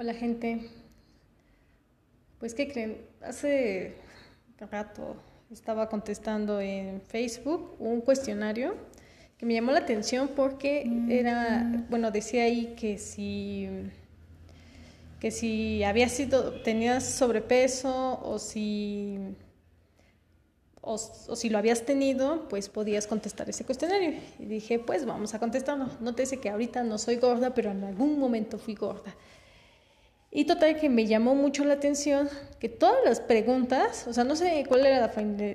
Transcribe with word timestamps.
Hola 0.00 0.14
gente. 0.14 0.62
Pues 2.38 2.54
¿qué 2.54 2.72
creen? 2.72 3.02
Hace 3.20 3.96
rato 4.70 5.14
estaba 5.50 5.90
contestando 5.90 6.58
en 6.58 7.02
Facebook 7.02 7.76
un 7.78 8.00
cuestionario 8.00 8.76
que 9.36 9.44
me 9.44 9.52
llamó 9.52 9.72
la 9.72 9.80
atención 9.80 10.28
porque 10.34 10.90
era, 11.10 11.84
bueno, 11.90 12.10
decía 12.10 12.44
ahí 12.44 12.74
que 12.78 12.96
si 12.96 13.68
que 15.20 15.30
si 15.30 15.84
había 15.84 16.08
sido 16.08 16.62
tenías 16.62 17.04
sobrepeso 17.04 18.22
o 18.24 18.38
si 18.38 19.18
o, 20.80 20.96
si 20.96 21.50
lo 21.50 21.58
habías 21.58 21.84
tenido, 21.84 22.48
pues 22.48 22.70
podías 22.70 23.06
contestar 23.06 23.50
ese 23.50 23.66
cuestionario. 23.66 24.14
Y 24.38 24.46
dije, 24.46 24.78
pues 24.78 25.04
vamos 25.04 25.34
a 25.34 25.38
contestarlo. 25.38 25.90
Nótese 26.00 26.38
que 26.38 26.48
ahorita 26.48 26.84
no 26.84 26.96
soy 26.96 27.16
gorda, 27.16 27.52
pero 27.52 27.70
en 27.72 27.84
algún 27.84 28.18
momento 28.18 28.56
fui 28.56 28.74
gorda. 28.74 29.14
Y 30.32 30.44
total 30.44 30.78
que 30.78 30.88
me 30.88 31.06
llamó 31.06 31.34
mucho 31.34 31.64
la 31.64 31.74
atención 31.74 32.28
que 32.60 32.68
todas 32.68 33.04
las 33.04 33.20
preguntas, 33.20 34.06
o 34.06 34.12
sea, 34.12 34.22
no 34.22 34.36
sé 34.36 34.64
cuál 34.68 34.86
era 34.86 35.12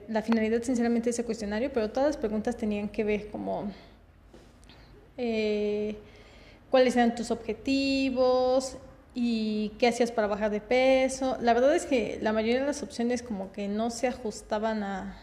la, 0.09 0.21
finalidad 0.21 0.63
sinceramente 0.63 1.05
de 1.05 1.11
ese 1.11 1.23
cuestionario, 1.23 1.71
pero 1.71 1.91
todas 1.91 2.09
las 2.09 2.17
preguntas 2.17 2.57
tenían 2.57 2.89
que 2.89 3.05
ver 3.05 3.29
como 3.29 3.71
eh, 5.17 5.95
cuáles 6.69 6.93
eran 6.97 7.15
tus 7.15 7.31
objetivos 7.31 8.75
y 9.13 9.71
qué 9.79 9.87
hacías 9.87 10.11
para 10.11 10.27
bajar 10.27 10.51
de 10.51 10.59
peso. 10.59 11.37
La 11.39 11.53
verdad 11.53 11.73
es 11.73 11.85
que 11.85 12.19
la 12.21 12.33
mayoría 12.33 12.59
de 12.59 12.67
las 12.67 12.83
opciones 12.83 13.23
como 13.23 13.53
que 13.53 13.69
no 13.69 13.91
se 13.91 14.07
ajustaban 14.07 14.83
a, 14.83 15.17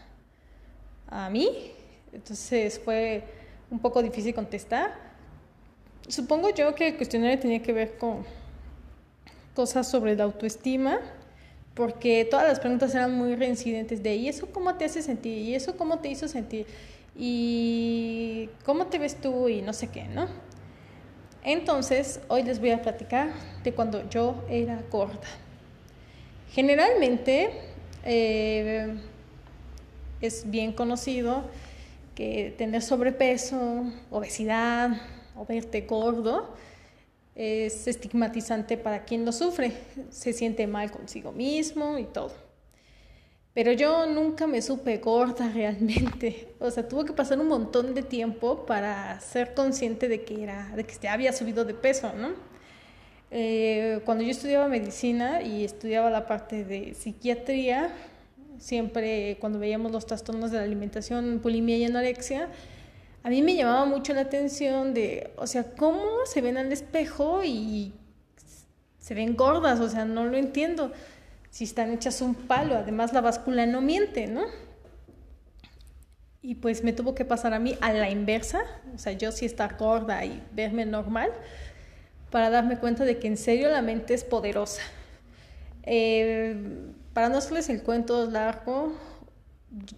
a 1.09 1.29
mí, 1.29 1.73
entonces 2.11 2.81
fue 2.83 3.23
un 3.69 3.77
poco 3.77 4.01
difícil 4.01 4.33
contestar. 4.33 4.95
Supongo 6.07 6.49
yo 6.49 6.73
que 6.73 6.87
el 6.87 6.97
cuestionario 6.97 7.37
tenía 7.37 7.61
que 7.61 7.71
ver 7.71 7.97
con 7.97 8.25
cosas 9.55 9.89
sobre 9.89 10.15
la 10.15 10.23
autoestima, 10.23 10.99
porque 11.73 12.25
todas 12.29 12.47
las 12.47 12.59
preguntas 12.59 12.93
eran 12.93 13.13
muy 13.13 13.35
reincidentes 13.35 14.03
de 14.03 14.15
¿y 14.15 14.27
eso 14.27 14.47
cómo 14.51 14.75
te 14.75 14.85
hace 14.85 15.01
sentir? 15.01 15.37
¿y 15.37 15.55
eso 15.55 15.75
cómo 15.77 15.99
te 15.99 16.09
hizo 16.09 16.27
sentir? 16.27 16.67
¿y 17.15 18.49
cómo 18.65 18.87
te 18.87 18.99
ves 18.99 19.19
tú? 19.19 19.49
y 19.49 19.61
no 19.61 19.73
sé 19.73 19.87
qué, 19.89 20.03
¿no? 20.05 20.27
Entonces, 21.43 22.21
hoy 22.29 22.43
les 22.43 22.59
voy 22.59 22.71
a 22.71 22.81
platicar 22.81 23.33
de 23.63 23.73
cuando 23.73 24.07
yo 24.09 24.45
era 24.49 24.81
gorda. 24.89 25.27
Generalmente 26.51 27.49
eh, 28.05 28.95
es 30.21 30.49
bien 30.49 30.71
conocido 30.71 31.43
que 32.15 32.53
tener 32.57 32.81
sobrepeso, 32.81 33.85
obesidad 34.09 34.91
o 35.35 35.45
verte 35.45 35.81
gordo 35.81 36.55
es 37.35 37.87
estigmatizante 37.87 38.77
para 38.77 39.05
quien 39.05 39.25
lo 39.25 39.31
sufre, 39.31 39.73
se 40.09 40.33
siente 40.33 40.67
mal 40.67 40.91
consigo 40.91 41.31
mismo 41.31 41.97
y 41.97 42.05
todo. 42.05 42.31
Pero 43.53 43.71
yo 43.71 44.07
nunca 44.07 44.47
me 44.47 44.61
supe 44.61 44.97
gorda 44.97 45.49
realmente, 45.53 46.47
o 46.59 46.71
sea, 46.71 46.87
tuvo 46.87 47.05
que 47.05 47.13
pasar 47.13 47.39
un 47.39 47.47
montón 47.47 47.93
de 47.93 48.01
tiempo 48.01 48.65
para 48.65 49.19
ser 49.19 49.53
consciente 49.53 50.07
de 50.07 50.23
que 50.23 50.43
era, 50.43 50.71
de 50.75 50.83
que 50.83 51.07
había 51.07 51.33
subido 51.33 51.63
de 51.63 51.73
peso, 51.73 52.11
¿no? 52.13 52.29
Eh, 53.35 53.99
cuando 54.05 54.23
yo 54.23 54.31
estudiaba 54.31 54.67
medicina 54.67 55.41
y 55.41 55.63
estudiaba 55.63 56.09
la 56.11 56.27
parte 56.27 56.63
de 56.65 56.93
psiquiatría, 56.93 57.91
siempre 58.59 59.37
cuando 59.39 59.59
veíamos 59.59 59.91
los 59.91 60.05
trastornos 60.05 60.51
de 60.51 60.57
la 60.57 60.63
alimentación, 60.63 61.41
bulimia 61.41 61.77
y 61.77 61.85
anorexia, 61.85 62.49
a 63.23 63.29
mí 63.29 63.41
me 63.41 63.55
llamaba 63.55 63.85
mucho 63.85 64.13
la 64.13 64.21
atención 64.21 64.93
de, 64.93 65.31
o 65.37 65.47
sea, 65.47 65.75
cómo 65.75 66.03
se 66.25 66.41
ven 66.41 66.57
al 66.57 66.71
espejo 66.73 67.41
y 67.43 67.93
se 68.99 69.13
ven 69.13 69.35
gordas, 69.37 69.79
o 69.79 69.89
sea, 69.89 70.03
no 70.03 70.25
lo 70.25 70.35
entiendo. 70.35 70.91
Si 71.49 71.63
están 71.63 71.93
hechas 71.93 72.21
un 72.21 72.35
palo, 72.35 72.75
además 72.75 73.13
la 73.13 73.21
báscula 73.21 73.65
no 73.65 73.79
miente, 73.79 74.27
¿no? 74.27 74.43
Y 76.41 76.55
pues 76.55 76.83
me 76.83 76.91
tuvo 76.91 77.15
que 77.15 77.23
pasar 77.23 77.53
a 77.53 77.59
mí 77.59 77.77
a 77.79 77.93
la 77.93 78.09
inversa, 78.09 78.63
o 78.93 78.97
sea, 78.97 79.13
yo 79.13 79.31
sí 79.31 79.45
estar 79.45 79.77
gorda 79.77 80.25
y 80.25 80.43
verme 80.51 80.85
normal, 80.85 81.31
para 82.29 82.49
darme 82.49 82.77
cuenta 82.77 83.05
de 83.05 83.19
que 83.19 83.27
en 83.27 83.37
serio 83.37 83.69
la 83.69 83.81
mente 83.81 84.13
es 84.13 84.25
poderosa. 84.25 84.81
Eh, 85.83 86.57
para 87.13 87.29
no 87.29 87.37
hacerles 87.37 87.69
el 87.69 87.83
cuento 87.83 88.29
largo, 88.29 88.93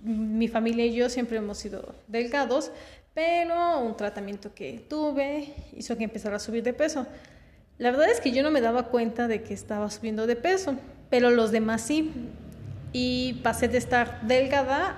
mi 0.03 0.47
familia 0.47 0.85
y 0.85 0.94
yo 0.94 1.09
siempre 1.09 1.38
hemos 1.38 1.57
sido 1.57 1.95
delgados, 2.07 2.72
pero 3.15 3.79
un 3.79 3.95
tratamiento 3.95 4.53
que 4.53 4.85
tuve 4.87 5.53
hizo 5.75 5.97
que 5.97 6.03
empezara 6.03 6.35
a 6.35 6.39
subir 6.39 6.61
de 6.63 6.73
peso. 6.73 7.07
La 7.77 7.89
verdad 7.89 8.09
es 8.09 8.19
que 8.19 8.31
yo 8.31 8.43
no 8.43 8.51
me 8.51 8.61
daba 8.61 8.89
cuenta 8.89 9.27
de 9.27 9.41
que 9.41 9.53
estaba 9.53 9.89
subiendo 9.89 10.27
de 10.27 10.35
peso, 10.35 10.75
pero 11.09 11.31
los 11.31 11.51
demás 11.51 11.81
sí. 11.81 12.11
Y 12.91 13.39
pasé 13.41 13.69
de 13.69 13.77
estar 13.77 14.21
delgada 14.27 14.97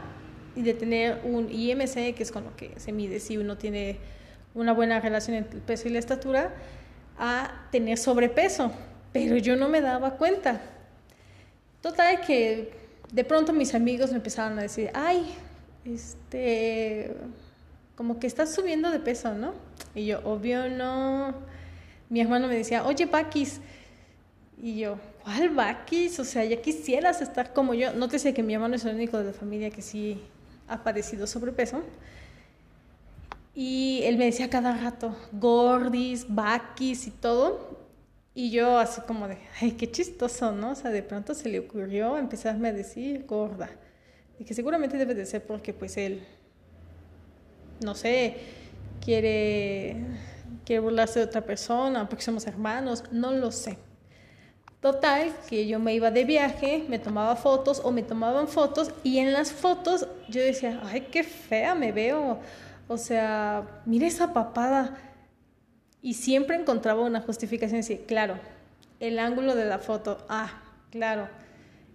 y 0.56 0.63
de 0.63 0.73
tener 0.73 1.22
un 1.23 1.50
IMC, 1.51 2.16
que 2.16 2.23
es 2.23 2.31
con 2.31 2.44
lo 2.44 2.56
que 2.56 2.73
se 2.77 2.91
mide 2.91 3.19
si 3.19 3.38
uno 3.38 3.57
tiene 3.57 4.00
una 4.56 4.73
buena 4.73 5.00
relación 5.00 5.38
entre 5.38 5.57
el 5.57 5.61
peso 5.61 5.88
y 5.88 5.91
la 5.91 6.00
estatura, 6.00 6.51
a 7.19 7.67
tener 7.72 8.00
sobrepeso, 8.00 8.72
pero 9.13 9.38
yo 9.38 9.56
no 9.56 9.69
me 9.69 9.81
daba 9.81 10.17
cuenta. 10.17 10.59
Total 11.81 12.22
que 12.22 12.72
de 13.11 13.23
pronto 13.23 13.53
mis 13.53 13.75
amigos 13.75 14.09
me 14.09 14.17
empezaron 14.17 14.57
a 14.57 14.63
decir, 14.63 14.89
ay, 14.94 15.35
este, 15.85 17.16
como 17.97 18.19
que 18.19 18.28
estás 18.28 18.53
subiendo 18.53 18.91
de 18.91 19.00
peso, 19.00 19.34
¿no? 19.34 19.53
Y 19.96 20.06
yo, 20.06 20.22
obvio 20.24 20.69
no. 20.69 21.34
Mi 22.09 22.22
hermano 22.22 22.47
me 22.47 22.56
decía, 22.56 22.85
oye, 22.85 23.08
Paquis. 23.08 23.59
Y 24.62 24.78
yo, 24.78 25.00
¿cuál 25.24 25.50
Paquis? 25.56 26.19
O 26.19 26.24
sea, 26.24 26.46
ya 26.46 26.62
quisieras 26.62 27.22
estar 27.22 27.53
como 27.53 27.74
yo. 27.74 27.94
Nótese 27.94 28.36
que 28.36 28.44
mi 28.44 28.53
hermano 28.53 28.75
es 28.75 28.86
el 28.86 28.96
único 28.96 29.18
de 29.18 29.24
la 29.25 29.34
familia 29.34 29.72
que 29.72 29.81
sí 29.81 30.22
ha 30.68 30.84
padecido 30.84 31.25
sobrepeso. 31.25 31.81
Y 33.56 34.02
él 34.03 34.18
me 34.18 34.25
decía 34.25 34.47
cada 34.52 34.78
rato, 34.78 35.18
gordis, 35.31 36.28
Baquis 36.30 37.07
y 37.07 37.12
todo. 37.12 37.80
Y 38.36 38.52
yo 38.52 38.78
así 38.78 39.02
como 39.02 39.28
de, 39.28 39.40
ay, 39.59 39.72
qué 39.72 39.90
chistoso, 39.90 40.52
¿no? 40.52 40.74
O 40.74 40.75
sea, 40.75 40.91
de 40.91 41.02
pronto 41.02 41.34
se 41.34 41.50
le 41.50 41.57
ocurrió 41.57 42.16
empezarme 42.19 42.68
a 42.68 42.74
decir 42.74 43.25
gorda. 43.25 43.72
Y 44.38 44.44
que 44.44 44.53
seguramente 44.53 44.97
debe 44.97 45.16
de 45.16 45.25
ser 45.25 45.44
porque 45.44 45.74
pues 45.74 45.97
él 45.97 46.24
no 47.81 47.95
sé, 47.95 48.38
quiere, 49.03 49.97
quiere 50.65 50.79
burlarse 50.79 51.19
de 51.19 51.25
otra 51.25 51.41
persona, 51.41 52.07
porque 52.09 52.23
somos 52.23 52.47
hermanos, 52.47 53.03
no 53.11 53.31
lo 53.31 53.51
sé. 53.51 53.77
Total, 54.79 55.33
que 55.49 55.67
yo 55.67 55.79
me 55.79 55.95
iba 55.95 56.11
de 56.11 56.23
viaje, 56.23 56.85
me 56.88 56.99
tomaba 56.99 57.35
fotos 57.35 57.81
o 57.83 57.91
me 57.91 58.03
tomaban 58.03 58.47
fotos 58.47 58.91
y 59.03 59.17
en 59.17 59.33
las 59.33 59.51
fotos 59.51 60.07
yo 60.29 60.41
decía, 60.41 60.79
ay, 60.85 61.07
qué 61.11 61.23
fea 61.23 61.73
me 61.73 61.91
veo. 61.91 62.39
O 62.88 62.97
sea, 62.97 63.81
mira 63.85 64.05
esa 64.07 64.33
papada. 64.33 64.97
Y 66.01 66.13
siempre 66.13 66.55
encontraba 66.55 67.01
una 67.01 67.21
justificación 67.21 67.79
así, 67.79 67.97
claro, 67.97 68.39
el 68.99 69.19
ángulo 69.19 69.55
de 69.55 69.65
la 69.65 69.79
foto, 69.79 70.25
ah, 70.29 70.61
claro, 70.91 71.27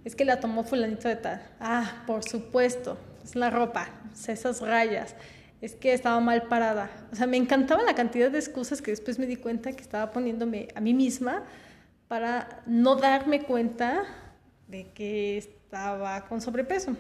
es 0.04 0.16
que 0.16 0.25
la 0.25 0.41
tomó 0.41 0.64
fulanito 0.64 1.09
de 1.09 1.16
tal, 1.16 1.43
ah, 1.60 2.03
por 2.06 2.25
supuesto, 2.25 2.99
es 3.25 3.37
la 3.37 3.49
ropa, 3.49 3.88
esas 4.26 4.60
rayas, 4.60 5.14
es 5.62 5.77
que 5.77 5.93
estaba 5.93 6.19
mal 6.21 6.43
parada. 6.49 6.91
O 7.12 7.17
sea, 7.17 7.27
me 7.27 7.37
encantaba 7.37 7.83
la 7.84 7.95
cantidad 7.95 8.31
de 8.31 8.39
excusas 8.39 8.83
que 8.83 8.91
después 8.91 9.19
me 9.21 9.27
di 9.27 9.37
cuenta 9.37 9.73
que 9.73 9.81
estaba 9.81 10.11
poniéndome 10.11 10.69
a 10.75 10.81
mí 10.81 10.93
misma 10.93 11.45
para 12.09 12.62
no 12.67 12.97
darme 12.97 13.43
cuenta 13.43 14.03
de 14.67 14.89
que 14.93 15.39
estaba 15.39 16.27
con 16.27 16.41
sobrepeso. 16.41 16.97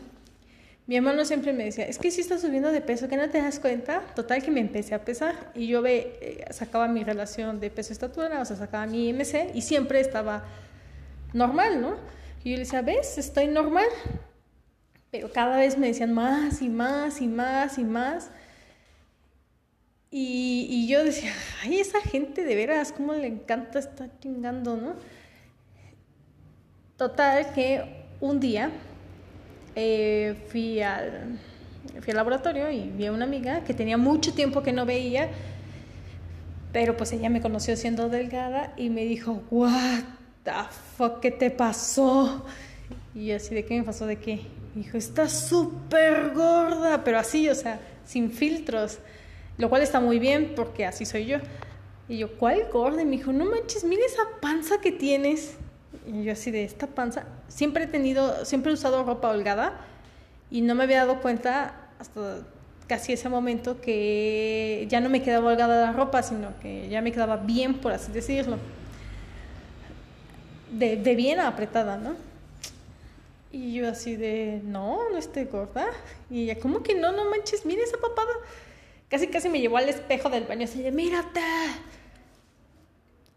Mi 0.86 0.96
hermano 0.96 1.24
siempre 1.24 1.52
me 1.52 1.64
decía, 1.64 1.86
es 1.86 1.98
que 1.98 2.10
si 2.12 2.20
estás 2.20 2.40
subiendo 2.40 2.70
de 2.70 2.80
peso, 2.80 3.08
que 3.08 3.16
no 3.16 3.28
te 3.28 3.42
das 3.42 3.58
cuenta. 3.58 4.00
Total 4.14 4.40
que 4.42 4.52
me 4.52 4.60
empecé 4.60 4.94
a 4.94 5.04
pesar 5.04 5.50
y 5.54 5.66
yo 5.66 5.82
ve, 5.82 6.18
eh, 6.20 6.44
sacaba 6.52 6.86
mi 6.86 7.02
relación 7.02 7.58
de 7.58 7.68
peso-estatura, 7.68 8.40
o 8.40 8.44
sea, 8.44 8.56
sacaba 8.56 8.86
mi 8.86 9.08
IMC 9.08 9.54
y 9.54 9.62
siempre 9.62 9.98
estaba 9.98 10.44
normal, 11.32 11.80
¿no? 11.80 11.96
Y 12.44 12.50
yo 12.50 12.56
le 12.56 12.64
decía, 12.64 12.82
¿ves? 12.82 13.18
Estoy 13.18 13.48
normal. 13.48 13.86
Pero 15.10 15.30
cada 15.32 15.56
vez 15.56 15.76
me 15.76 15.88
decían 15.88 16.12
más 16.12 16.62
y 16.62 16.68
más 16.68 17.20
y 17.20 17.26
más 17.26 17.78
y 17.78 17.84
más. 17.84 18.30
Y, 20.14 20.86
yo 20.88 21.02
decía, 21.02 21.32
ay, 21.62 21.80
esa 21.80 22.00
gente 22.02 22.44
de 22.44 22.54
veras, 22.54 22.92
cómo 22.92 23.14
le 23.14 23.26
encanta 23.26 23.78
estar 23.78 24.10
chingando, 24.20 24.76
¿no? 24.76 24.94
Total 26.98 27.52
que 27.54 27.82
un 28.20 28.38
día 28.38 28.70
eh, 29.74 30.36
fui, 30.48 30.82
al, 30.82 31.38
fui 32.00 32.10
al 32.10 32.16
laboratorio 32.16 32.70
y 32.70 32.90
vi 32.90 33.06
a 33.06 33.12
una 33.12 33.24
amiga 33.24 33.64
que 33.64 33.72
tenía 33.72 33.96
mucho 33.96 34.34
tiempo 34.34 34.62
que 34.62 34.72
no 34.72 34.84
veía, 34.84 35.30
pero 36.72 36.96
pues 36.96 37.12
ella 37.12 37.30
me 37.30 37.40
conoció 37.40 37.74
siendo 37.76 38.10
delgada 38.10 38.74
y 38.76 38.90
me 38.90 39.04
dijo, 39.06 39.42
what 39.50 40.04
the 40.44 40.52
fuck, 40.96 41.20
¿qué 41.20 41.30
te 41.30 41.50
pasó? 41.50 42.44
Y 43.14 43.28
yo 43.28 43.36
así, 43.36 43.54
¿de 43.54 43.64
qué 43.64 43.78
me 43.78 43.82
pasó? 43.82 44.06
¿De 44.06 44.16
qué? 44.16 44.42
Me 44.74 44.82
dijo, 44.82 44.98
estás 44.98 45.32
súper 45.32 46.32
gorda, 46.34 47.02
pero 47.02 47.18
así, 47.18 47.48
o 47.48 47.54
sea, 47.54 47.80
sin 48.04 48.30
filtros 48.30 48.98
lo 49.62 49.70
cual 49.70 49.82
está 49.82 50.00
muy 50.00 50.18
bien 50.18 50.54
porque 50.56 50.84
así 50.84 51.06
soy 51.06 51.24
yo. 51.24 51.38
Y 52.08 52.18
yo, 52.18 52.36
¿cuál 52.36 52.66
gorda? 52.72 53.00
Y 53.00 53.04
me 53.04 53.12
dijo, 53.12 53.32
no 53.32 53.44
manches, 53.44 53.84
mira 53.84 54.02
esa 54.04 54.24
panza 54.40 54.80
que 54.80 54.90
tienes. 54.90 55.54
Y 56.04 56.24
yo 56.24 56.32
así 56.32 56.50
de 56.50 56.64
esta 56.64 56.88
panza. 56.88 57.26
Siempre 57.46 57.84
he 57.84 57.86
tenido, 57.86 58.44
siempre 58.44 58.72
he 58.72 58.74
usado 58.74 59.04
ropa 59.04 59.28
holgada 59.28 59.74
y 60.50 60.62
no 60.62 60.74
me 60.74 60.82
había 60.82 60.98
dado 60.98 61.20
cuenta 61.20 61.76
hasta 62.00 62.40
casi 62.88 63.12
ese 63.12 63.28
momento 63.28 63.80
que 63.80 64.84
ya 64.90 65.00
no 65.00 65.08
me 65.08 65.22
quedaba 65.22 65.52
holgada 65.52 65.86
la 65.86 65.92
ropa, 65.92 66.24
sino 66.24 66.58
que 66.58 66.88
ya 66.88 67.00
me 67.00 67.12
quedaba 67.12 67.36
bien, 67.36 67.74
por 67.74 67.92
así 67.92 68.10
decirlo. 68.10 68.58
De, 70.72 70.96
de 70.96 71.14
bien 71.14 71.38
apretada, 71.38 71.98
¿no? 71.98 72.16
Y 73.52 73.74
yo 73.74 73.88
así 73.88 74.16
de, 74.16 74.60
no, 74.64 75.08
no 75.08 75.18
estoy 75.18 75.44
gorda. 75.44 75.86
Y 76.30 76.42
ella, 76.42 76.58
¿cómo 76.58 76.82
que 76.82 76.96
no? 76.96 77.12
No 77.12 77.30
manches, 77.30 77.64
mira 77.64 77.84
esa 77.84 77.98
papada. 77.98 78.32
Casi, 79.12 79.26
casi 79.26 79.50
me 79.50 79.60
llevó 79.60 79.76
al 79.76 79.90
espejo 79.90 80.30
del 80.30 80.44
baño 80.44 80.64
así 80.64 80.82
de, 80.82 80.90
mírate. 80.90 81.42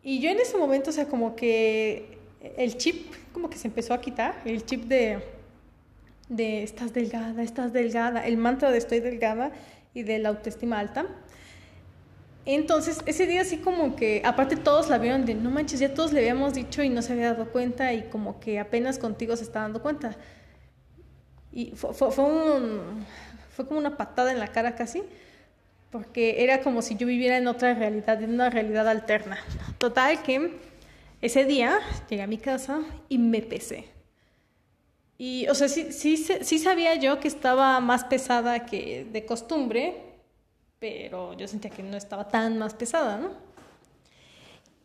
Y 0.01 0.22
yo 0.22 0.30
en 0.30 0.39
ese 0.39 0.57
momento, 0.57 0.92
o 0.92 0.94
sea, 0.94 1.06
como 1.06 1.36
que 1.36 2.18
el 2.57 2.77
chip 2.77 3.13
como 3.33 3.50
que 3.50 3.57
se 3.57 3.68
empezó 3.68 3.94
a 3.94 4.00
quitar, 4.00 4.42
el 4.45 4.66
chip 4.66 4.86
de, 4.86 5.19
de 6.30 6.63
estás 6.63 6.94
delgada, 6.94 7.44
estás 7.44 7.74
delgada, 7.74 8.25
el 8.25 8.38
mantra 8.38 8.72
de 8.72 8.77
estoy 8.77 9.01
delgada 9.01 9.51
y 9.94 10.04
de 10.04 10.19
la 10.19 10.30
autoestima 10.30 10.80
alta. 10.80 11.07
Entonces, 12.45 13.00
ese 13.06 13.27
día 13.27 13.42
así 13.42 13.57
como 13.57 13.98
que, 13.98 14.22
aparte 14.24 14.56
todos 14.56 14.88
la 14.88 14.98
vieron 15.00 15.25
de, 15.25 15.36
no 15.36 15.51
manches, 15.51 15.81
ya 15.81 15.94
todos 15.94 16.13
le 16.13 16.19
habíamos 16.19 16.54
dicho 16.54 16.83
y 16.83 16.88
no 16.88 17.01
se 17.01 17.12
había 17.12 17.33
dado 17.33 17.51
cuenta 17.51 17.92
y 17.92 18.04
como 18.04 18.39
que 18.39 18.57
apenas 18.60 18.98
contigo 18.98 19.36
se 19.36 19.44
está 19.44 19.60
dando 19.60 19.81
cuenta. 19.81 20.16
Y 21.51 21.72
fue, 21.75 21.94
fue, 21.94 23.68
como 23.68 23.77
una 23.77 23.98
patada 23.98 24.31
en 24.31 24.39
la 24.39 24.48
cara 24.48 24.75
casi, 24.75 25.04
porque 25.95 26.44
era 26.44 26.59
como 26.62 26.81
si 26.81 26.97
yo 26.97 27.07
viviera 27.07 27.38
en 27.38 27.47
otra 27.47 27.74
realidad, 27.74 28.21
en 28.21 28.33
una 28.33 28.50
realidad 28.50 28.86
alterna. 28.86 29.38
Total 29.77 30.21
que 30.24 30.51
ese 31.21 31.45
día 31.45 31.80
llegué 32.09 32.21
a 32.21 32.27
mi 32.27 32.38
casa 32.38 32.81
y 33.07 33.18
me 33.18 33.42
pesé. 33.42 33.86
Y, 35.18 35.47
o 35.47 35.56
sea, 35.56 35.69
sí, 35.69 35.94
sí, 35.94 36.59
sabía 36.59 36.95
yo 36.95 37.21
que 37.21 37.30
estaba 37.30 37.80
más 37.80 38.03
pesada 38.03 38.65
que 38.65 39.07
de 39.09 39.25
costumbre, 39.25 39.95
pero 40.80 41.31
yo 41.38 41.47
sentía 41.47 41.71
que 41.71 41.81
no 41.81 41.95
estaba 41.95 42.27
tan 42.27 42.57
más 42.57 42.74
pesada, 42.74 43.15
¿no? 43.15 43.31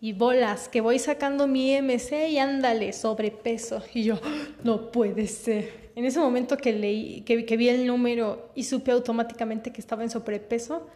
Y 0.00 0.12
bolas, 0.12 0.68
que 0.68 0.80
voy 0.80 1.00
sacando 1.00 1.48
mi 1.48 1.72
MC 1.74 2.28
y 2.28 2.38
ándale, 2.38 2.92
sobrepeso. 2.92 3.82
Y 3.92 4.04
yo, 4.04 4.20
no 4.62 4.92
puede 4.92 5.26
ser. 5.26 5.79
En 5.96 6.04
ese 6.04 6.20
momento 6.20 6.56
que 6.56 6.72
leí, 6.72 7.22
que, 7.22 7.56
vi 7.56 7.68
el 7.68 7.86
número 7.86 8.50
y 8.54 8.64
supe 8.64 8.92
automáticamente 8.92 9.72
que 9.72 9.80
estaba 9.80 10.02
en 10.02 10.10
sobrepeso, 10.10 10.86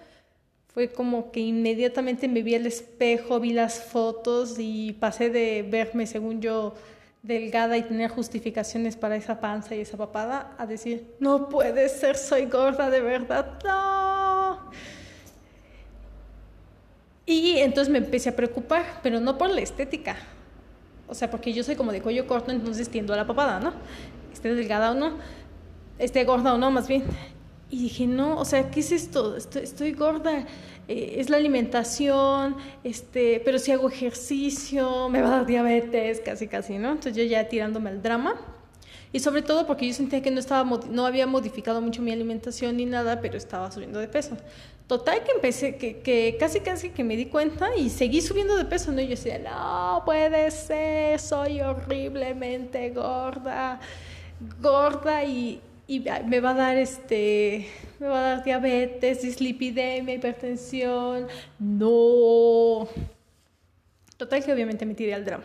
fue 0.68 0.90
como 0.92 1.30
que 1.30 1.40
inmediatamente 1.40 2.28
me 2.28 2.42
vi 2.42 2.54
al 2.54 2.66
espejo, 2.66 3.40
vi 3.40 3.52
las 3.52 3.80
fotos 3.80 4.56
y 4.58 4.92
pasé 4.94 5.30
de 5.30 5.64
verme, 5.68 6.06
según 6.06 6.40
yo, 6.40 6.74
delgada 7.22 7.76
y 7.76 7.82
tener 7.82 8.10
justificaciones 8.10 8.96
para 8.96 9.16
esa 9.16 9.40
panza 9.40 9.74
y 9.74 9.80
esa 9.80 9.96
papada, 9.96 10.54
a 10.58 10.66
decir, 10.66 11.14
no 11.20 11.48
puede 11.48 11.88
ser, 11.88 12.16
soy 12.16 12.46
gorda 12.46 12.90
de 12.90 13.00
verdad, 13.00 13.58
no. 13.64 14.70
Y 17.26 17.58
entonces 17.58 17.90
me 17.90 17.98
empecé 17.98 18.28
a 18.28 18.36
preocupar, 18.36 18.84
pero 19.02 19.20
no 19.20 19.38
por 19.38 19.50
la 19.50 19.60
estética. 19.60 20.16
O 21.06 21.14
sea, 21.14 21.30
porque 21.30 21.52
yo 21.52 21.62
soy 21.62 21.76
como 21.76 21.92
de 21.92 22.02
cuello 22.02 22.26
corto, 22.26 22.50
entonces 22.50 22.88
tiendo 22.88 23.14
a 23.14 23.16
la 23.16 23.26
papada, 23.26 23.60
¿no? 23.60 23.72
Esté 24.34 24.54
delgada 24.54 24.90
o 24.90 24.94
no, 24.94 25.12
esté 25.98 26.24
gorda 26.24 26.54
o 26.54 26.58
no, 26.58 26.70
más 26.70 26.88
bien. 26.88 27.04
Y 27.70 27.84
dije, 27.84 28.06
no, 28.06 28.36
o 28.36 28.44
sea, 28.44 28.70
¿qué 28.70 28.80
es 28.80 28.92
esto? 28.92 29.36
Estoy, 29.36 29.62
estoy 29.62 29.92
gorda, 29.92 30.44
eh, 30.86 31.14
es 31.18 31.30
la 31.30 31.38
alimentación, 31.38 32.56
este, 32.82 33.40
pero 33.44 33.58
si 33.58 33.72
hago 33.72 33.88
ejercicio, 33.88 35.08
me 35.08 35.22
va 35.22 35.28
a 35.28 35.30
dar 35.38 35.46
diabetes, 35.46 36.20
casi, 36.20 36.46
casi, 36.48 36.78
¿no? 36.78 36.90
Entonces 36.90 37.16
yo 37.16 37.22
ya 37.22 37.48
tirándome 37.48 37.90
al 37.90 38.02
drama. 38.02 38.34
Y 39.12 39.20
sobre 39.20 39.42
todo 39.42 39.64
porque 39.66 39.86
yo 39.86 39.94
sentía 39.94 40.20
que 40.20 40.32
no, 40.32 40.40
estaba, 40.40 40.68
no 40.90 41.06
había 41.06 41.28
modificado 41.28 41.80
mucho 41.80 42.02
mi 42.02 42.10
alimentación 42.10 42.76
ni 42.76 42.84
nada, 42.84 43.20
pero 43.20 43.38
estaba 43.38 43.70
subiendo 43.70 44.00
de 44.00 44.08
peso. 44.08 44.36
Total 44.88 45.22
que 45.22 45.30
empecé, 45.30 45.76
que, 45.76 46.00
que 46.00 46.36
casi 46.38 46.60
casi 46.60 46.90
que 46.90 47.04
me 47.04 47.16
di 47.16 47.26
cuenta 47.26 47.74
y 47.76 47.90
seguí 47.90 48.20
subiendo 48.20 48.56
de 48.56 48.64
peso, 48.64 48.90
¿no? 48.90 49.00
Y 49.00 49.04
yo 49.04 49.10
decía, 49.10 49.38
no 49.38 50.02
puede 50.04 50.50
ser, 50.50 51.18
soy 51.20 51.60
horriblemente 51.60 52.90
gorda, 52.90 53.80
gorda 54.60 55.24
y, 55.24 55.60
y 55.86 56.00
me 56.26 56.40
va 56.40 56.50
a 56.50 56.54
dar 56.54 56.76
este, 56.76 57.68
me 57.98 58.06
va 58.06 58.18
a 58.18 58.22
dar 58.34 58.44
diabetes, 58.44 59.22
dislipidemia, 59.22 60.14
hipertensión, 60.14 61.28
no. 61.58 62.88
Total 64.16 64.44
que 64.44 64.52
obviamente 64.52 64.86
me 64.86 64.94
tiré 64.94 65.14
al 65.14 65.24
drama. 65.24 65.44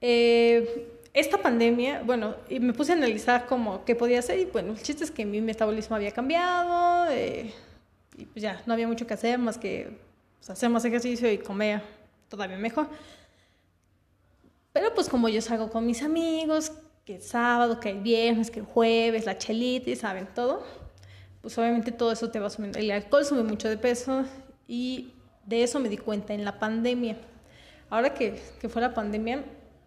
Eh, 0.00 0.92
esta 1.14 1.38
pandemia, 1.38 2.02
bueno, 2.02 2.36
y 2.50 2.60
me 2.60 2.72
puse 2.74 2.92
a 2.92 2.94
analizar 2.96 3.46
como 3.46 3.84
qué 3.84 3.94
podía 3.94 4.18
hacer 4.18 4.38
y 4.38 4.44
bueno, 4.44 4.72
el 4.72 4.82
chiste 4.82 5.04
es 5.04 5.10
que 5.10 5.24
mi 5.24 5.40
metabolismo 5.40 5.96
había 5.96 6.12
cambiado, 6.12 7.10
eh, 7.10 7.52
y 8.18 8.26
pues 8.26 8.42
ya, 8.42 8.62
no 8.66 8.74
había 8.74 8.86
mucho 8.86 9.06
que 9.06 9.14
hacer 9.14 9.38
más 9.38 9.58
que 9.58 9.96
pues, 10.38 10.50
hacer 10.50 10.68
más 10.68 10.84
ejercicio 10.84 11.30
y 11.32 11.38
comer 11.38 11.80
todavía 12.28 12.58
mejor. 12.58 12.88
Pero 14.72 14.92
pues 14.94 15.08
como 15.08 15.28
yo 15.30 15.40
salgo 15.40 15.70
con 15.70 15.86
mis 15.86 16.02
amigos, 16.02 16.72
que 17.06 17.14
el 17.14 17.22
sábado, 17.22 17.78
que 17.78 17.88
el 17.88 18.00
viernes, 18.00 18.50
que 18.50 18.60
el 18.60 18.66
jueves, 18.66 19.24
la 19.24 19.38
chelita 19.38 19.88
y 19.90 19.96
saben 19.96 20.26
todo, 20.34 20.64
pues 21.40 21.56
obviamente 21.56 21.92
todo 21.92 22.10
eso 22.10 22.30
te 22.30 22.40
va 22.40 22.50
subiendo. 22.50 22.80
El 22.80 22.90
alcohol 22.90 23.24
sube 23.24 23.44
mucho 23.44 23.68
de 23.68 23.78
peso 23.78 24.24
y 24.66 25.12
de 25.46 25.62
eso 25.62 25.78
me 25.78 25.88
di 25.88 25.96
cuenta 25.96 26.34
en 26.34 26.44
la 26.44 26.58
pandemia. 26.58 27.16
Ahora 27.88 28.12
que, 28.12 28.40
que 28.60 28.68
fue 28.68 28.82
la 28.82 28.92
pandemia, 28.92 29.44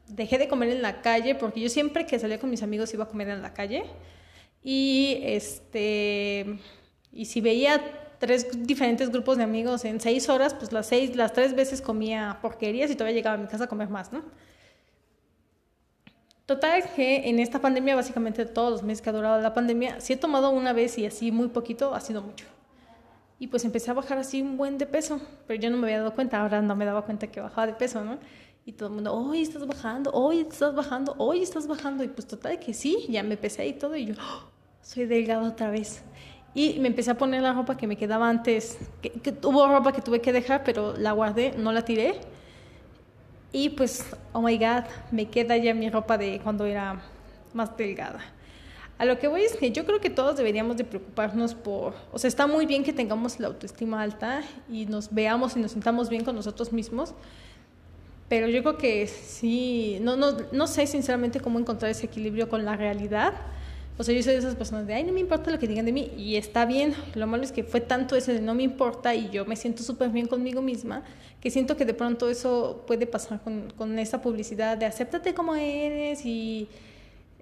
dejé 0.07 0.37
de 0.37 0.47
comer 0.47 0.69
en 0.69 0.81
la 0.81 1.01
calle 1.01 1.35
porque 1.35 1.59
yo 1.59 1.67
siempre 1.67 2.05
que 2.05 2.17
salía 2.17 2.39
con 2.39 2.49
mis 2.49 2.63
amigos 2.63 2.93
iba 2.93 3.03
a 3.03 3.07
comer 3.09 3.27
en 3.27 3.41
la 3.41 3.53
calle 3.53 3.83
y 4.63 5.19
este 5.23 6.57
y 7.11 7.25
si 7.25 7.41
veía 7.41 7.81
tres 8.19 8.65
diferentes 8.65 9.09
grupos 9.09 9.37
de 9.37 9.43
amigos 9.43 9.83
en 9.83 9.99
seis 9.99 10.29
horas, 10.29 10.53
pues 10.53 10.71
las 10.71 10.87
seis, 10.87 11.15
las 11.17 11.33
tres 11.33 11.53
veces 11.53 11.81
comía 11.81 12.39
porquerías 12.41 12.89
y 12.89 12.95
todavía 12.95 13.15
llegaba 13.15 13.35
a 13.35 13.39
mi 13.39 13.47
casa 13.47 13.65
a 13.65 13.67
comer 13.67 13.89
más, 13.89 14.13
¿no? 14.13 14.23
Total 16.49 16.81
que 16.95 17.29
en 17.29 17.37
esta 17.37 17.61
pandemia, 17.61 17.95
básicamente 17.95 18.43
todos 18.43 18.71
los 18.71 18.81
meses 18.81 19.03
que 19.03 19.11
ha 19.11 19.13
durado 19.13 19.39
la 19.39 19.53
pandemia, 19.53 20.01
si 20.01 20.13
he 20.13 20.17
tomado 20.17 20.49
una 20.49 20.73
vez 20.73 20.97
y 20.97 21.05
así 21.05 21.31
muy 21.31 21.49
poquito, 21.49 21.93
ha 21.93 22.01
sido 22.01 22.23
mucho. 22.23 22.47
Y 23.37 23.45
pues 23.45 23.65
empecé 23.65 23.91
a 23.91 23.93
bajar 23.93 24.17
así 24.17 24.41
un 24.41 24.57
buen 24.57 24.79
de 24.79 24.87
peso, 24.87 25.21
pero 25.45 25.61
yo 25.61 25.69
no 25.69 25.77
me 25.77 25.83
había 25.83 25.99
dado 25.99 26.15
cuenta, 26.15 26.41
ahora 26.41 26.59
no 26.63 26.75
me 26.75 26.85
daba 26.85 27.03
cuenta 27.03 27.27
que 27.27 27.39
bajaba 27.39 27.67
de 27.67 27.73
peso, 27.73 28.03
¿no? 28.03 28.17
Y 28.65 28.71
todo 28.71 28.89
el 28.89 28.95
mundo, 28.95 29.13
hoy 29.13 29.43
estás 29.43 29.67
bajando, 29.67 30.09
hoy 30.11 30.39
estás 30.39 30.73
bajando, 30.73 31.13
hoy 31.19 31.43
estás 31.43 31.67
bajando. 31.67 32.03
Y 32.03 32.07
pues 32.07 32.25
total 32.25 32.57
que 32.57 32.73
sí, 32.73 33.05
ya 33.09 33.21
me 33.21 33.37
pesé 33.37 33.67
y 33.67 33.73
todo, 33.73 33.95
y 33.95 34.07
yo, 34.07 34.15
¡Oh! 34.15 34.49
soy 34.81 35.05
delgada 35.05 35.47
otra 35.47 35.69
vez. 35.69 36.01
Y 36.55 36.79
me 36.79 36.87
empecé 36.87 37.11
a 37.11 37.15
poner 37.19 37.43
la 37.43 37.53
ropa 37.53 37.77
que 37.77 37.85
me 37.85 37.95
quedaba 37.95 38.27
antes, 38.27 38.79
que, 39.03 39.11
que 39.11 39.35
hubo 39.43 39.67
ropa 39.67 39.91
que 39.91 40.01
tuve 40.01 40.19
que 40.19 40.33
dejar, 40.33 40.63
pero 40.63 40.97
la 40.97 41.11
guardé, 41.11 41.53
no 41.59 41.71
la 41.71 41.85
tiré. 41.85 42.19
Y 43.51 43.69
pues, 43.69 44.05
oh 44.33 44.41
my 44.41 44.57
god, 44.57 44.83
me 45.11 45.25
queda 45.29 45.57
ya 45.57 45.73
mi 45.73 45.89
ropa 45.89 46.17
de 46.17 46.39
cuando 46.43 46.65
era 46.65 47.01
más 47.53 47.75
delgada. 47.75 48.19
A 48.99 49.05
lo 49.05 49.17
que 49.17 49.27
voy 49.27 49.43
es 49.43 49.55
que 49.55 49.71
yo 49.71 49.85
creo 49.85 50.01
que 50.01 50.09
todos 50.09 50.35
deberíamos 50.35 50.75
de 50.75 50.83
preocuparnos 50.83 51.55
por, 51.55 51.93
o 52.11 52.19
sea, 52.19 52.27
está 52.27 52.47
muy 52.47 52.65
bien 52.65 52.83
que 52.83 52.91
tengamos 52.91 53.39
la 53.39 53.47
autoestima 53.47 54.01
alta 54.01 54.41
y 54.69 54.85
nos 54.85 55.13
veamos 55.13 55.55
y 55.55 55.61
nos 55.61 55.71
sintamos 55.71 56.09
bien 56.09 56.25
con 56.25 56.35
nosotros 56.35 56.73
mismos, 56.73 57.13
pero 58.27 58.49
yo 58.49 58.61
creo 58.61 58.77
que 58.77 59.07
sí, 59.07 59.99
no, 60.01 60.17
no, 60.17 60.35
no 60.51 60.67
sé 60.67 60.85
sinceramente 60.85 61.39
cómo 61.39 61.57
encontrar 61.59 61.89
ese 61.89 62.07
equilibrio 62.07 62.49
con 62.49 62.65
la 62.65 62.75
realidad 62.75 63.33
o 63.99 64.03
sea, 64.03 64.15
yo 64.15 64.23
soy 64.23 64.31
de 64.31 64.39
esas 64.39 64.55
personas 64.55 64.87
de, 64.87 64.93
ay, 64.93 65.03
no 65.03 65.11
me 65.11 65.19
importa 65.19 65.51
lo 65.51 65.59
que 65.59 65.67
digan 65.67 65.85
de 65.85 65.91
mí 65.91 66.09
y 66.17 66.37
está 66.37 66.65
bien. 66.65 66.95
Lo 67.15 67.27
malo 67.27 67.43
es 67.43 67.51
que 67.51 67.65
fue 67.65 67.81
tanto 67.81 68.15
ese 68.15 68.31
de 68.31 68.39
no 68.39 68.55
me 68.55 68.63
importa 68.63 69.13
y 69.13 69.29
yo 69.29 69.45
me 69.45 69.57
siento 69.57 69.83
súper 69.83 70.09
bien 70.09 70.25
conmigo 70.27 70.61
misma 70.61 71.03
que 71.41 71.51
siento 71.51 71.75
que 71.75 71.83
de 71.83 71.93
pronto 71.93 72.29
eso 72.29 72.85
puede 72.87 73.07
pasar 73.07 73.41
con, 73.41 73.73
con 73.75 73.99
esa 73.99 74.21
publicidad 74.21 74.77
de 74.77 74.85
acéptate 74.85 75.33
como 75.33 75.53
eres 75.53 76.25
y 76.25 76.69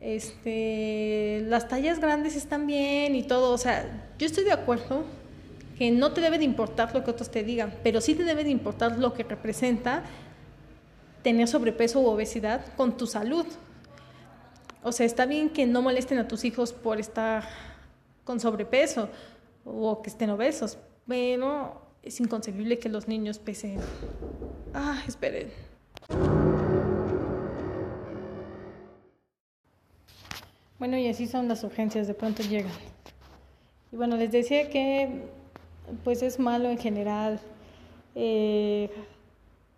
este, 0.02 1.44
las 1.48 1.68
tallas 1.68 2.00
grandes 2.00 2.36
están 2.36 2.66
bien 2.66 3.16
y 3.16 3.22
todo. 3.22 3.54
O 3.54 3.60
sea, 3.60 4.12
yo 4.18 4.26
estoy 4.26 4.44
de 4.44 4.52
acuerdo 4.52 5.04
que 5.78 5.92
no 5.92 6.12
te 6.12 6.22
debe 6.22 6.40
de 6.40 6.46
importar 6.46 6.92
lo 6.96 7.04
que 7.04 7.12
otros 7.12 7.30
te 7.30 7.44
digan, 7.44 7.72
pero 7.84 8.02
sí 8.02 8.16
te 8.16 8.24
debe 8.24 8.44
de 8.44 8.50
importar 8.50 8.98
lo 8.98 9.14
que 9.14 9.22
representa 9.22 10.04
tener 11.22 11.48
sobrepeso 11.48 12.00
u 12.00 12.08
obesidad 12.08 12.66
con 12.76 12.98
tu 12.98 13.06
salud. 13.06 13.46
O 14.84 14.92
sea, 14.92 15.06
está 15.06 15.26
bien 15.26 15.50
que 15.50 15.66
no 15.66 15.82
molesten 15.82 16.18
a 16.20 16.28
tus 16.28 16.46
hijos 16.46 16.74
por 16.74 17.00
estar 17.00 17.44
con 18.24 18.40
sobrepeso 18.40 19.10
o 19.66 20.02
que 20.02 20.10
estén 20.10 20.30
obesos, 20.30 20.78
pero 21.08 21.82
es 22.04 22.20
inconcebible 22.20 22.80
que 22.80 22.90
los 22.90 23.08
niños 23.08 23.40
pesen. 23.40 23.80
Ah, 24.74 25.02
esperen. 25.08 25.50
Bueno, 30.80 30.98
y 30.98 31.08
así 31.08 31.28
son 31.28 31.48
las 31.48 31.64
urgencias, 31.64 32.08
de 32.08 32.14
pronto 32.14 32.44
llegan. 32.44 32.72
Y 33.92 33.96
bueno, 33.96 34.16
les 34.16 34.32
decía 34.32 34.70
que 34.70 35.24
pues 36.04 36.22
es 36.22 36.40
malo 36.40 36.70
en 36.70 36.78
general 36.78 37.40
eh, 38.14 38.90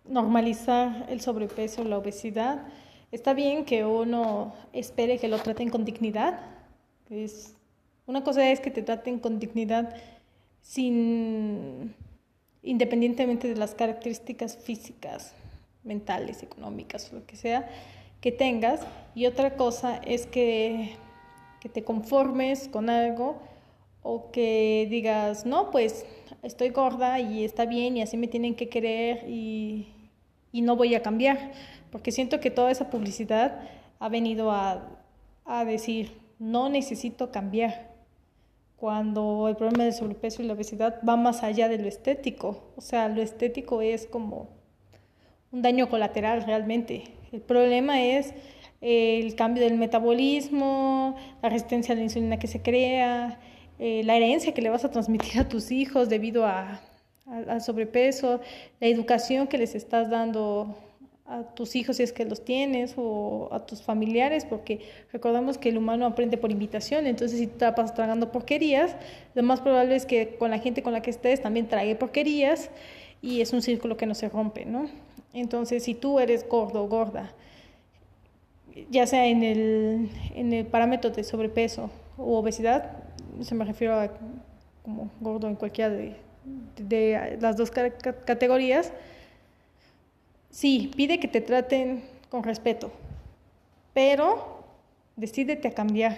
normalizar 0.06 1.06
el 1.08 1.20
sobrepeso, 1.20 1.84
la 1.84 1.98
obesidad. 1.98 2.66
Está 3.12 3.34
bien 3.34 3.64
que 3.64 3.84
uno 3.84 4.54
espere 4.72 5.18
que 5.18 5.28
lo 5.28 5.38
traten 5.38 5.68
con 5.68 5.84
dignidad. 5.84 6.40
Es, 7.10 7.54
una 8.06 8.22
cosa 8.22 8.50
es 8.50 8.60
que 8.60 8.70
te 8.70 8.82
traten 8.82 9.18
con 9.18 9.38
dignidad 9.38 9.96
sin 10.62 11.94
independientemente 12.62 13.48
de 13.48 13.56
las 13.56 13.74
características 13.74 14.56
físicas, 14.56 15.34
mentales, 15.82 16.42
económicas, 16.42 17.12
lo 17.12 17.24
que 17.26 17.36
sea 17.36 17.68
que 18.20 18.32
tengas. 18.32 18.80
Y 19.14 19.26
otra 19.26 19.56
cosa 19.56 19.96
es 20.06 20.26
que, 20.26 20.94
que 21.60 21.68
te 21.68 21.82
conformes 21.82 22.68
con 22.68 22.90
algo 22.90 23.40
o 24.02 24.30
que 24.30 24.86
digas, 24.90 25.46
no, 25.46 25.70
pues 25.70 26.06
estoy 26.42 26.70
gorda 26.70 27.20
y 27.20 27.44
está 27.44 27.66
bien 27.66 27.96
y 27.96 28.02
así 28.02 28.16
me 28.16 28.28
tienen 28.28 28.54
que 28.54 28.68
querer 28.68 29.28
y, 29.28 29.88
y 30.52 30.62
no 30.62 30.76
voy 30.76 30.94
a 30.94 31.02
cambiar. 31.02 31.52
Porque 31.90 32.12
siento 32.12 32.40
que 32.40 32.50
toda 32.50 32.70
esa 32.70 32.90
publicidad 32.90 33.60
ha 33.98 34.08
venido 34.08 34.50
a, 34.50 34.88
a 35.44 35.64
decir, 35.64 36.18
no 36.38 36.68
necesito 36.68 37.30
cambiar 37.30 37.90
cuando 38.76 39.46
el 39.48 39.56
problema 39.56 39.84
del 39.84 39.92
sobrepeso 39.92 40.42
y 40.42 40.46
la 40.46 40.54
obesidad 40.54 41.00
va 41.06 41.16
más 41.16 41.42
allá 41.42 41.68
de 41.68 41.78
lo 41.78 41.86
estético. 41.86 42.72
O 42.76 42.80
sea, 42.80 43.08
lo 43.08 43.20
estético 43.20 43.82
es 43.82 44.06
como 44.06 44.48
un 45.52 45.62
daño 45.62 45.88
colateral 45.88 46.44
realmente. 46.44 47.04
El 47.30 47.42
problema 47.42 48.02
es 48.02 48.32
el 48.80 49.34
cambio 49.34 49.62
del 49.62 49.76
metabolismo, 49.76 51.14
la 51.42 51.50
resistencia 51.50 51.92
a 51.92 51.96
la 51.96 52.02
insulina 52.02 52.38
que 52.38 52.46
se 52.46 52.62
crea, 52.62 53.38
eh, 53.78 54.02
la 54.04 54.16
herencia 54.16 54.54
que 54.54 54.62
le 54.62 54.70
vas 54.70 54.84
a 54.84 54.90
transmitir 54.90 55.38
a 55.40 55.48
tus 55.48 55.70
hijos 55.70 56.08
debido 56.08 56.46
a, 56.46 56.80
al 57.26 57.60
sobrepeso, 57.60 58.40
la 58.80 58.86
educación 58.86 59.46
que 59.46 59.58
les 59.58 59.74
estás 59.74 60.08
dando 60.08 60.74
a 61.30 61.44
tus 61.44 61.76
hijos 61.76 61.98
si 61.98 62.02
es 62.02 62.12
que 62.12 62.24
los 62.24 62.44
tienes 62.44 62.94
o 62.96 63.48
a 63.52 63.64
tus 63.64 63.82
familiares, 63.82 64.44
porque 64.44 64.80
recordamos 65.12 65.58
que 65.58 65.68
el 65.68 65.78
humano 65.78 66.04
aprende 66.04 66.36
por 66.36 66.50
invitación, 66.50 67.06
entonces 67.06 67.38
si 67.38 67.46
te 67.46 67.70
pasas 67.72 67.94
tragando 67.94 68.32
porquerías, 68.32 68.96
lo 69.34 69.44
más 69.44 69.60
probable 69.60 69.94
es 69.94 70.06
que 70.06 70.34
con 70.36 70.50
la 70.50 70.58
gente 70.58 70.82
con 70.82 70.92
la 70.92 71.02
que 71.02 71.10
estés 71.10 71.40
también 71.40 71.68
trague 71.68 71.94
porquerías 71.94 72.70
y 73.22 73.40
es 73.40 73.52
un 73.52 73.62
círculo 73.62 73.96
que 73.96 74.06
no 74.06 74.14
se 74.14 74.28
rompe, 74.28 74.64
¿no? 74.64 74.88
Entonces, 75.32 75.84
si 75.84 75.94
tú 75.94 76.18
eres 76.18 76.48
gordo 76.48 76.82
o 76.82 76.88
gorda, 76.88 77.32
ya 78.90 79.06
sea 79.06 79.26
en 79.26 79.44
el, 79.44 80.10
en 80.34 80.52
el 80.52 80.66
parámetro 80.66 81.10
de 81.10 81.22
sobrepeso 81.22 81.90
o 82.18 82.38
obesidad, 82.38 82.96
se 83.40 83.54
me 83.54 83.64
refiero 83.64 83.94
a 83.94 84.10
como 84.82 85.10
gordo 85.20 85.46
en 85.46 85.54
cualquiera 85.54 85.90
de, 85.90 86.16
de 86.76 87.38
las 87.40 87.56
dos 87.56 87.70
categorías, 87.70 88.92
Sí, 90.50 90.90
pide 90.96 91.20
que 91.20 91.28
te 91.28 91.40
traten 91.40 92.02
con 92.28 92.42
respeto, 92.42 92.90
pero 93.94 94.64
decídete 95.14 95.68
a 95.68 95.74
cambiar, 95.74 96.16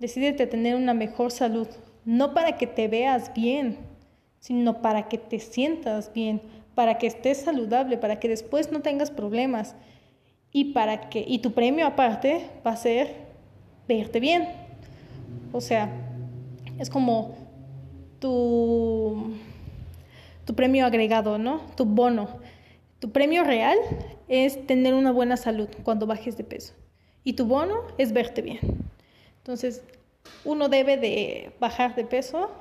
decídete 0.00 0.42
a 0.42 0.50
tener 0.50 0.74
una 0.74 0.92
mejor 0.92 1.30
salud, 1.30 1.68
no 2.04 2.34
para 2.34 2.56
que 2.58 2.66
te 2.66 2.88
veas 2.88 3.32
bien, 3.32 3.78
sino 4.40 4.82
para 4.82 5.08
que 5.08 5.18
te 5.18 5.38
sientas 5.38 6.12
bien, 6.12 6.42
para 6.74 6.98
que 6.98 7.06
estés 7.06 7.38
saludable, 7.38 7.96
para 7.96 8.18
que 8.18 8.28
después 8.28 8.72
no 8.72 8.80
tengas 8.80 9.12
problemas 9.12 9.76
y 10.50 10.72
para 10.72 11.08
que 11.08 11.24
y 11.26 11.38
tu 11.38 11.52
premio 11.52 11.86
aparte 11.86 12.48
va 12.66 12.72
a 12.72 12.76
ser 12.76 13.14
verte 13.86 14.18
bien. 14.18 14.48
O 15.52 15.60
sea, 15.60 15.88
es 16.80 16.90
como 16.90 17.36
tu 18.18 19.32
tu 20.44 20.54
premio 20.56 20.86
agregado, 20.86 21.38
¿no? 21.38 21.60
Tu 21.76 21.84
bono 21.84 22.28
tu 23.02 23.10
premio 23.10 23.42
real 23.42 23.76
es 24.28 24.64
tener 24.68 24.94
una 24.94 25.10
buena 25.10 25.36
salud 25.36 25.68
cuando 25.82 26.06
bajes 26.06 26.36
de 26.36 26.44
peso 26.44 26.72
y 27.24 27.32
tu 27.32 27.46
bono 27.46 27.82
es 27.98 28.12
verte 28.12 28.42
bien. 28.42 28.60
Entonces, 29.38 29.82
uno 30.44 30.68
debe 30.68 30.96
de 30.96 31.50
bajar 31.58 31.96
de 31.96 32.04
peso 32.04 32.52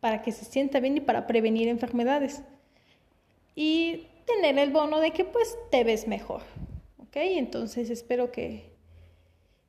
para 0.00 0.22
que 0.22 0.32
se 0.32 0.44
sienta 0.44 0.80
bien 0.80 0.96
y 0.96 1.00
para 1.00 1.28
prevenir 1.28 1.68
enfermedades. 1.68 2.42
Y 3.54 4.08
tener 4.26 4.58
el 4.58 4.72
bono 4.72 4.98
de 4.98 5.12
que 5.12 5.24
pues 5.24 5.56
te 5.70 5.84
ves 5.84 6.08
mejor. 6.08 6.42
¿Ok? 6.98 7.14
Entonces 7.14 7.90
espero 7.90 8.32
que, 8.32 8.72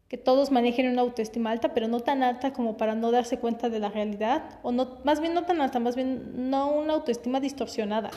que 0.08 0.18
todos 0.18 0.50
manejen 0.50 0.90
una 0.90 1.04
autoestima 1.04 1.52
alta, 1.52 1.76
pero 1.76 1.88
no 1.88 2.00
tan 2.00 2.24
alta 2.24 2.54
como 2.54 2.76
para 2.76 2.96
no 2.96 3.12
darse 3.12 3.38
cuenta 3.38 3.70
de 3.70 3.78
la 3.78 3.90
realidad, 3.90 4.58
o 4.64 4.72
no, 4.72 4.98
más 5.04 5.20
bien 5.20 5.36
no 5.36 5.44
tan 5.44 5.62
alta, 5.62 5.80
más 5.80 5.96
bien 5.96 6.50
no 6.50 6.72
una 6.72 6.94
autoestima 6.94 7.40
distorsionada 7.40 8.10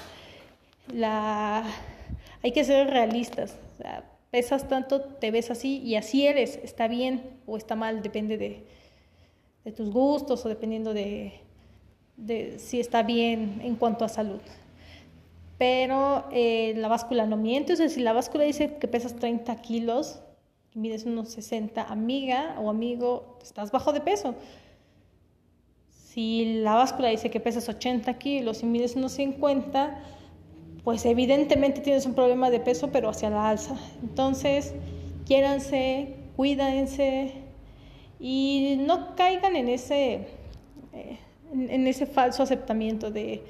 la 0.92 1.64
hay 2.42 2.52
que 2.52 2.64
ser 2.64 2.88
realistas. 2.88 3.56
pesas 4.30 4.68
tanto, 4.68 5.00
te 5.00 5.30
ves 5.30 5.50
así 5.50 5.78
y 5.78 5.96
así 5.96 6.26
eres. 6.26 6.60
Está 6.62 6.88
bien 6.88 7.22
o 7.46 7.56
está 7.56 7.74
mal, 7.74 8.02
depende 8.02 8.38
de, 8.38 8.64
de 9.64 9.72
tus 9.72 9.90
gustos 9.90 10.44
o 10.46 10.48
dependiendo 10.48 10.94
de, 10.94 11.40
de, 12.16 12.58
si 12.58 12.78
está 12.78 13.02
bien 13.02 13.60
en 13.64 13.74
cuanto 13.76 14.04
a 14.04 14.08
salud. 14.08 14.40
Pero 15.58 16.26
eh, 16.30 16.74
la 16.76 16.88
báscula 16.88 17.26
no 17.26 17.36
miente. 17.36 17.72
O 17.72 17.76
sea, 17.76 17.88
si 17.88 18.00
la 18.00 18.12
báscula 18.12 18.44
dice 18.44 18.76
que 18.76 18.86
pesas 18.86 19.16
30 19.16 19.56
kilos 19.62 20.20
y 20.72 20.78
mides 20.78 21.04
unos 21.04 21.30
60, 21.30 21.82
amiga 21.82 22.56
o 22.60 22.70
amigo, 22.70 23.38
estás 23.42 23.72
bajo 23.72 23.92
de 23.92 24.00
peso. 24.00 24.34
Si 25.90 26.60
la 26.60 26.74
báscula 26.74 27.08
dice 27.08 27.30
que 27.30 27.40
pesas 27.40 27.68
80 27.68 28.14
kilos 28.18 28.62
y 28.62 28.66
mides 28.66 28.96
unos 28.96 29.12
50, 29.12 30.00
pues 30.86 31.04
evidentemente 31.04 31.80
tienes 31.80 32.06
un 32.06 32.14
problema 32.14 32.48
de 32.48 32.60
peso, 32.60 32.92
pero 32.92 33.08
hacia 33.08 33.28
la 33.28 33.48
alza. 33.48 33.74
Entonces, 34.04 34.72
quiéranse, 35.26 36.14
cuídense 36.36 37.32
y 38.20 38.76
no 38.86 39.16
caigan 39.16 39.56
en 39.56 39.68
ese, 39.68 40.28
eh, 40.92 41.18
en, 41.52 41.88
ese 41.88 42.06
falso 42.06 42.44
aceptamiento 42.44 43.10
de 43.10 43.42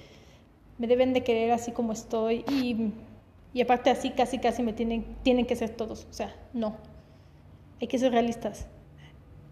me 0.79 0.87
deben 0.87 1.13
de 1.13 1.25
querer 1.25 1.53
así 1.53 1.73
como 1.73 1.93
estoy 1.93 2.43
y, 2.49 3.61
aparte 3.61 3.91
así 3.91 4.13
casi 4.13 4.39
casi 4.39 4.63
me 4.63 4.73
tienen, 4.73 5.05
tienen 5.23 5.45
que 5.45 5.57
ser 5.57 5.69
todos. 5.69 6.07
O 6.11 6.15
sea, 6.15 6.35
no. 6.55 6.77
Hay 7.83 7.87
que 7.89 7.99
ser 7.99 8.13
realistas. 8.13 8.67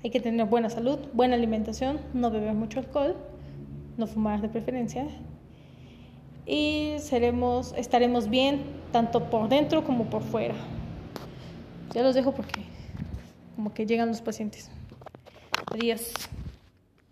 Hay 0.03 0.09
que 0.09 0.21
tener 0.21 0.47
buena 0.47 0.71
salud, 0.71 1.01
buena 1.13 1.35
alimentación, 1.35 2.01
no 2.15 2.31
beber 2.31 2.55
mucho 2.55 2.81
alcohol, 2.81 3.15
no 3.99 4.07
fumar 4.07 4.41
de 4.41 4.49
preferencia 4.49 5.07
y 6.47 6.97
seremos, 6.99 7.73
estaremos 7.77 8.29
bien 8.29 8.65
tanto 8.93 9.31
por 9.31 9.49
dentro 9.49 9.85
como 9.85 10.11
por 10.11 10.23
fuera. 10.23 10.55
Ya 11.95 12.03
los 12.03 12.15
dejo 12.15 12.33
porque 12.33 12.63
como 13.57 13.73
que 13.73 13.87
llegan 13.87 14.09
los 14.09 14.21
pacientes. 14.21 14.71
Adiós. 15.73 16.13